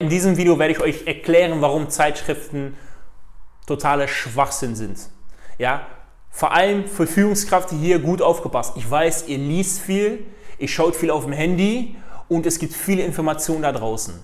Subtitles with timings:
[0.00, 2.76] In diesem Video werde ich euch erklären, warum Zeitschriften
[3.66, 4.96] totale Schwachsinn sind.
[5.58, 5.88] Ja,
[6.30, 8.76] vor allem für Führungskräfte hier gut aufgepasst.
[8.76, 10.24] Ich weiß, ihr liest viel,
[10.58, 11.96] ihr schaut viel auf dem Handy
[12.28, 14.14] und es gibt viele Informationen da draußen.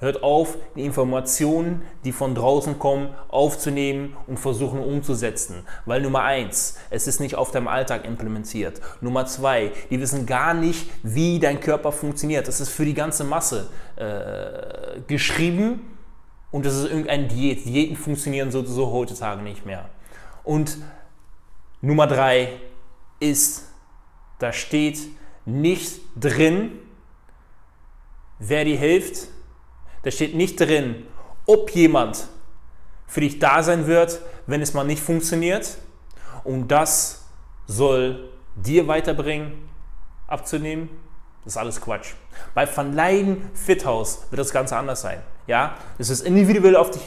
[0.00, 5.66] Hört auf, die Informationen, die von draußen kommen, aufzunehmen und versuchen umzusetzen.
[5.86, 8.80] Weil Nummer eins, es ist nicht auf deinem Alltag implementiert.
[9.00, 12.46] Nummer zwei, die wissen gar nicht, wie dein Körper funktioniert.
[12.46, 15.80] Das ist für die ganze Masse äh, geschrieben
[16.52, 17.64] und das ist irgendeine Diät.
[17.64, 19.88] Diäten funktionieren sowieso heutzutage nicht mehr.
[20.44, 20.78] Und
[21.80, 22.52] Nummer drei
[23.20, 23.64] ist,
[24.38, 24.98] da steht
[25.44, 26.72] nicht drin,
[28.38, 29.28] wer dir hilft,
[30.02, 31.06] da steht nicht drin,
[31.46, 32.28] ob jemand
[33.06, 35.78] für dich da sein wird, wenn es mal nicht funktioniert.
[36.44, 37.26] Und das
[37.66, 39.68] soll dir weiterbringen,
[40.26, 40.88] abzunehmen.
[41.44, 42.12] Das ist alles Quatsch.
[42.54, 45.22] Bei Van Leiden Fithouse wird das Ganze anders sein.
[45.46, 47.02] Ja, es ist individuell auf dich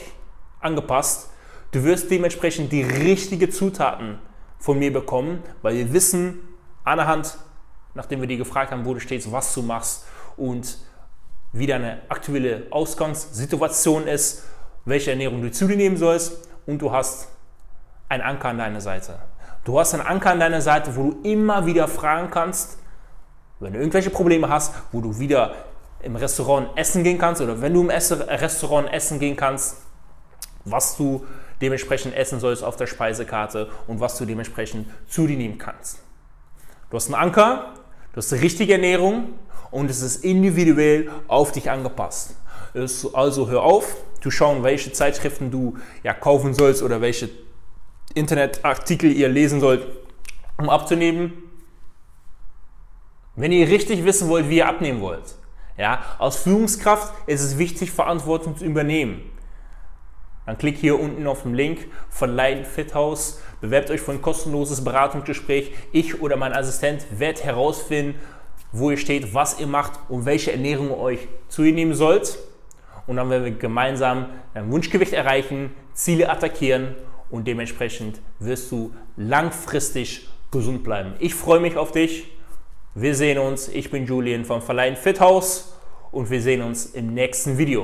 [0.60, 1.30] angepasst.
[1.72, 4.20] Du wirst dementsprechend die richtigen Zutaten
[4.58, 6.40] von mir bekommen, weil wir wissen
[6.84, 7.38] anhand,
[7.94, 10.06] nachdem wir dir gefragt haben, wo du stehst, was du machst
[10.38, 10.78] und
[11.54, 14.44] wie deine aktuelle Ausgangssituation ist,
[14.86, 17.30] welche Ernährung du zu dir nehmen sollst und du hast
[18.10, 19.20] einen Anker an deiner Seite.
[19.64, 22.78] Du hast einen Anker an deiner Seite, wo du immer wieder fragen kannst,
[23.60, 25.54] wenn du irgendwelche Probleme hast, wo du wieder
[26.02, 29.78] im Restaurant essen gehen kannst oder wenn du im Restaurant essen gehen kannst,
[30.66, 31.26] was du
[31.62, 36.00] dementsprechend essen sollst auf der Speisekarte und was du dementsprechend zu dir nehmen kannst.
[36.90, 37.74] Du hast einen Anker,
[38.14, 39.34] du hast die richtige Ernährung
[39.72, 42.36] und es ist individuell auf dich angepasst.
[43.14, 47.30] Also hör auf, zu schauen, welche Zeitschriften du ja, kaufen sollst oder welche
[48.14, 49.88] Internetartikel ihr lesen sollt,
[50.58, 51.34] um abzunehmen.
[53.36, 55.36] Wenn ihr richtig wissen wollt, wie ihr abnehmen wollt,
[55.78, 59.22] ja, als Führungskraft ist es wichtig, Verantwortung zu übernehmen.
[60.46, 64.22] Dann klickt hier unten auf den Link von Leiden Fit House, bewerbt euch für ein
[64.22, 65.74] kostenloses Beratungsgespräch.
[65.92, 68.20] Ich oder mein Assistent wird herausfinden,
[68.72, 72.38] wo ihr steht, was ihr macht und welche Ernährung ihr euch zu ihr nehmen sollt.
[73.08, 76.96] Und dann werden wir gemeinsam dein Wunschgewicht erreichen, Ziele attackieren
[77.30, 81.14] und dementsprechend wirst du langfristig gesund bleiben.
[81.20, 82.28] Ich freue mich auf dich.
[82.94, 83.70] Wir sehen uns.
[83.70, 85.74] Ich bin Julian vom Verleihen Fit House
[86.12, 87.80] und wir sehen uns im nächsten Video.